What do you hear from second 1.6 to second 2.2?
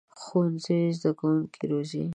روزي